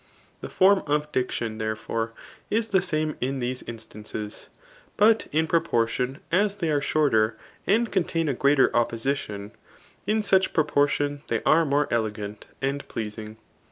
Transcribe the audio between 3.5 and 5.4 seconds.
instances; but